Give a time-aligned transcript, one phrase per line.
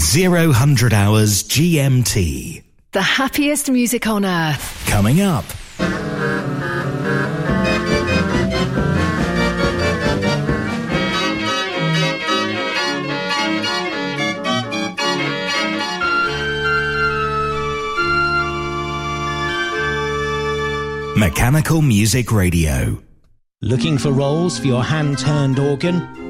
[0.00, 2.62] It's 0 hundred hours GMT.
[2.92, 4.86] The happiest music on earth.
[4.86, 5.44] Coming up.
[21.14, 23.02] Mechanical Music Radio.
[23.60, 26.29] Looking for rolls for your hand-turned organ?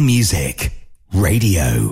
[0.00, 0.72] Music
[1.12, 1.91] Radio.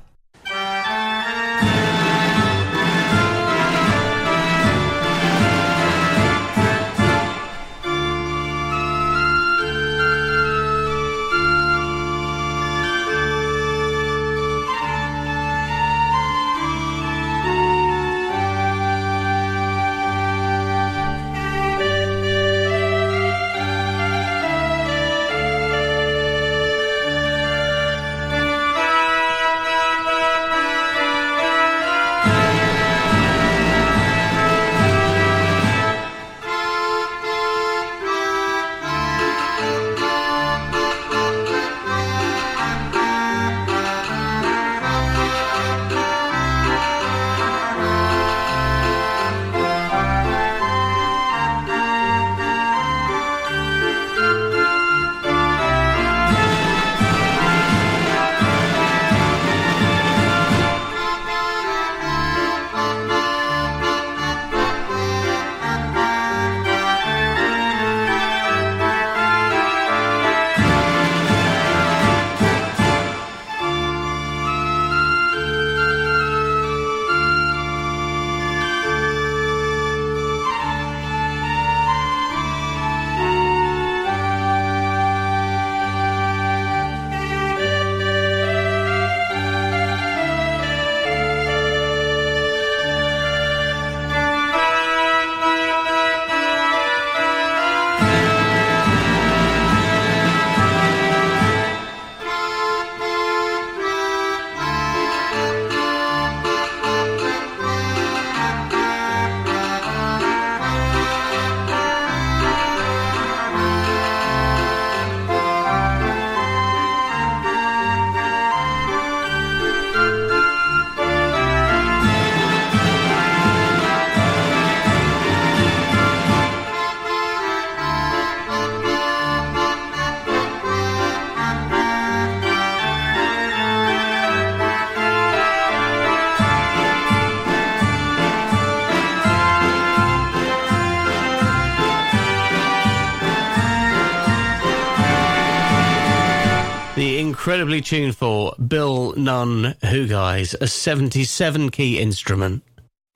[147.61, 152.63] Incredibly tuneful Bill Nunn Who Guys, a 77 key instrument.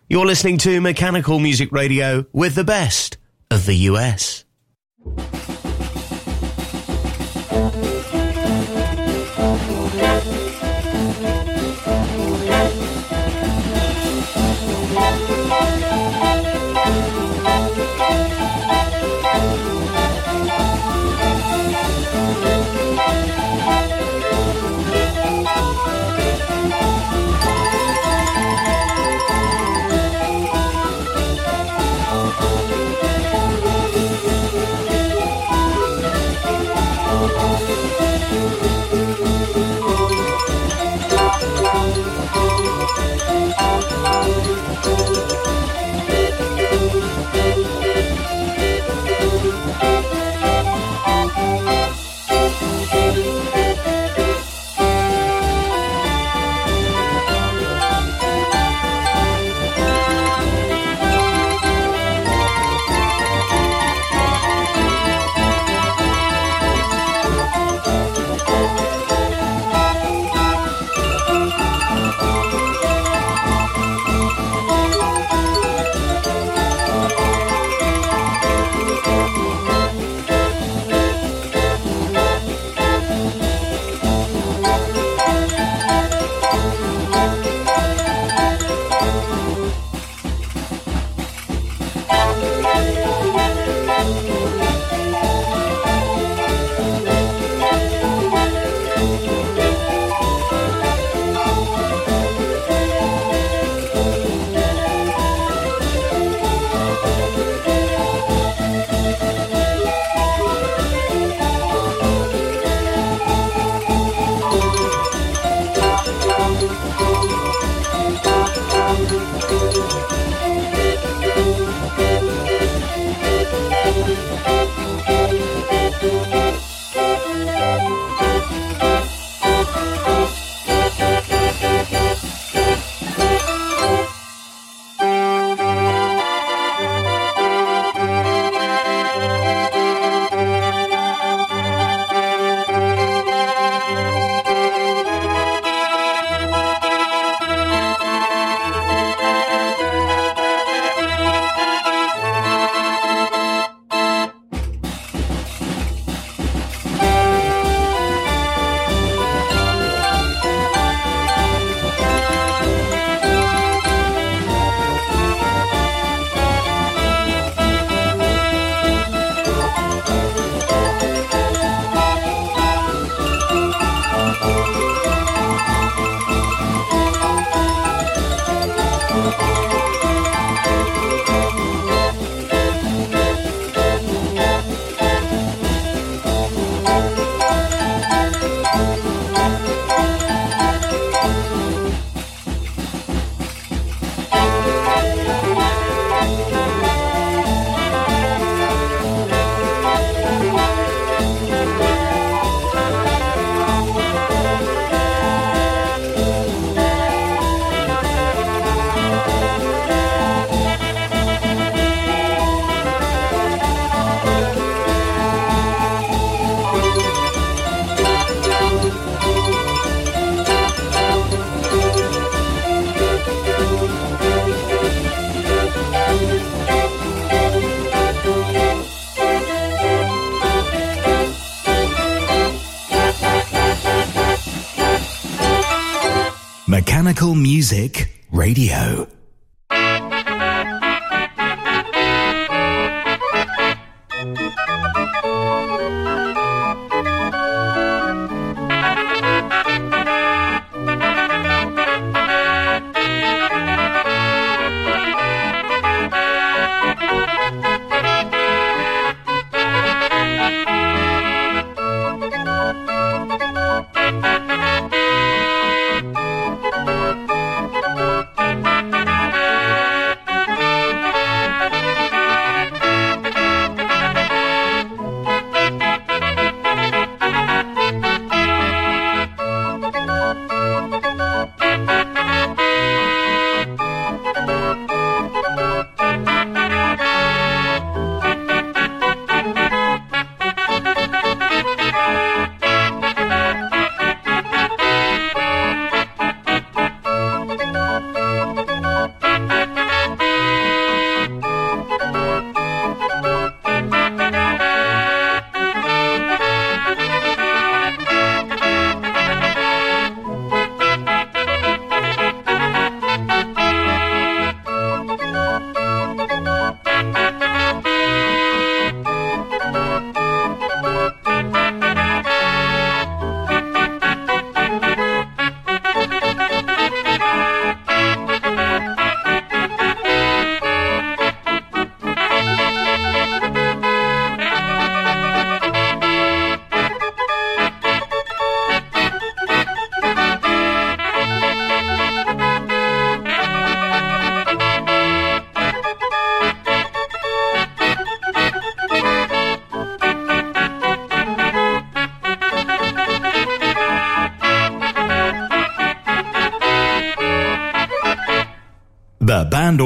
[0.07, 3.17] You're listening to Mechanical Music Radio with the best
[3.49, 4.44] of the US.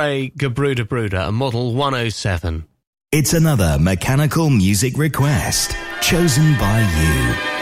[0.00, 2.64] Cliff Gray Gebruder Bruder, a Model 107.
[3.12, 7.59] It's another mechanical music request chosen by you.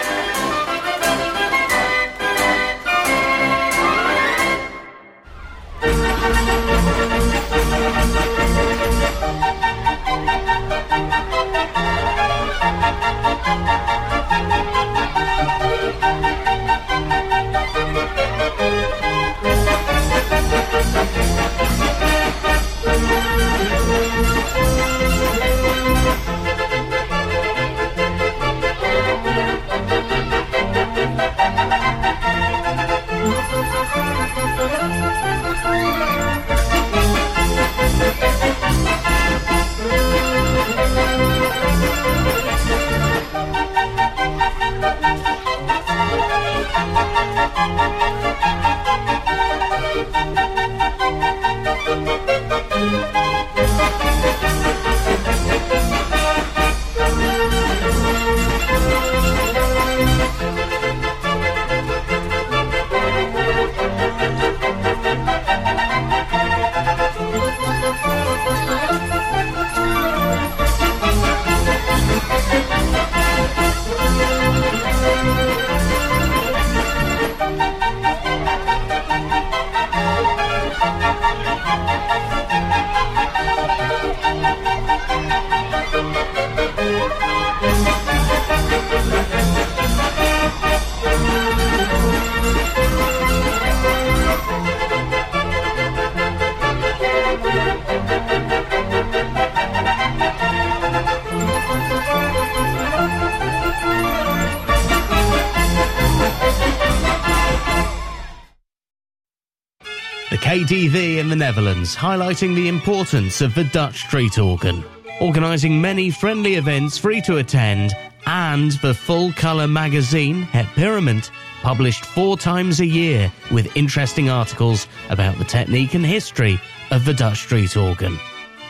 [110.68, 114.84] KDV in the Netherlands, highlighting the importance of the Dutch street organ,
[115.18, 117.94] organising many friendly events free to attend,
[118.26, 121.30] and the full colour magazine, Het Pierement,
[121.62, 127.14] published four times a year with interesting articles about the technique and history of the
[127.14, 128.18] Dutch street organ.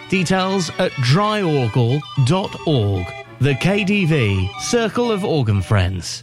[0.09, 3.07] Details at draaiorgel.org.
[3.41, 6.23] The KDV, Circle of Organ Friends.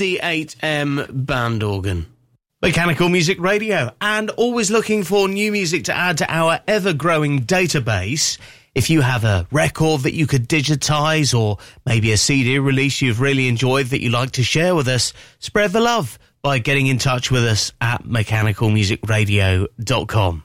[0.00, 2.06] 58M band organ.
[2.62, 7.42] Mechanical Music Radio, and always looking for new music to add to our ever growing
[7.42, 8.38] database.
[8.74, 13.20] If you have a record that you could digitize or maybe a CD release you've
[13.20, 16.96] really enjoyed that you'd like to share with us, spread the love by getting in
[16.96, 20.44] touch with us at mechanicalmusicradio.com.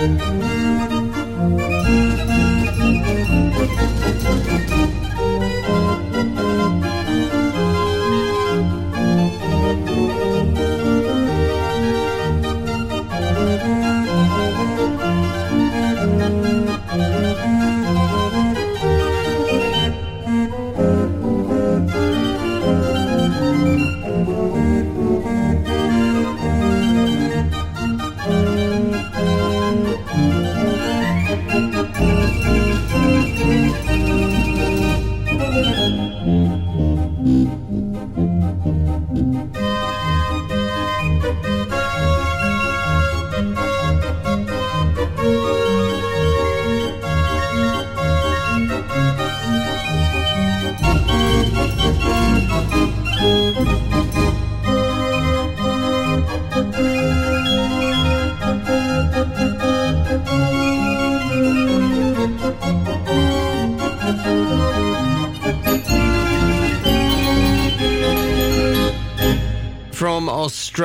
[0.00, 0.49] Música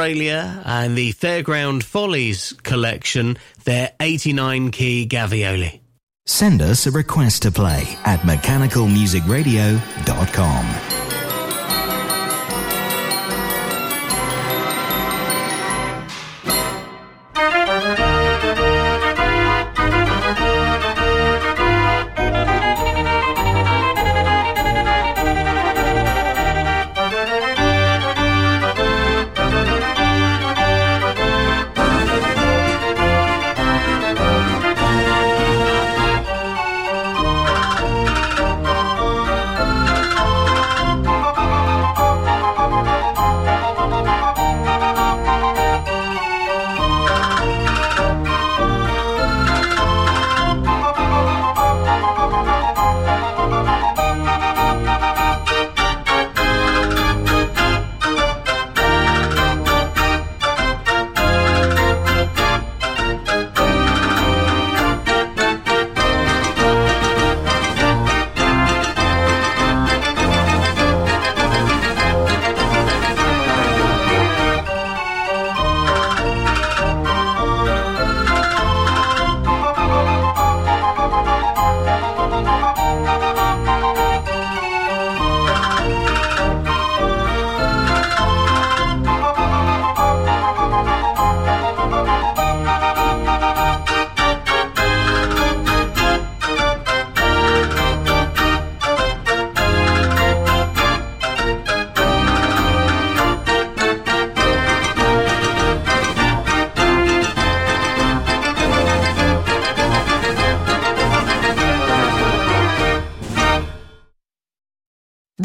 [0.05, 5.79] Australia and the Fairground Follies collection, their 89 key Gavioli.
[6.27, 10.94] Send us a request to play at mechanicalmusicradio.com.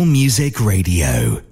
[0.00, 1.51] Music Radio.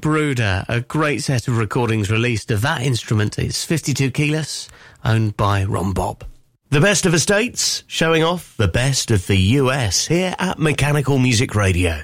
[0.00, 3.38] Bruder, a great set of recordings released of that instrument.
[3.38, 4.68] It's 52 keyless,
[5.04, 6.22] owned by Ron Bopp.
[6.70, 11.54] The best of estates, showing off the best of the US here at Mechanical Music
[11.54, 12.02] Radio.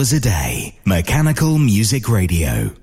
[0.00, 0.76] Hours a day.
[0.86, 2.74] Mechanical Music Radio.